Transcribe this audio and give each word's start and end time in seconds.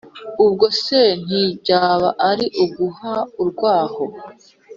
Ubwo 0.45 0.65
se 0.81 0.99
ntibyaba 1.23 2.09
ari 2.29 2.45
uguha 2.63 3.15
urwaho 3.41 4.03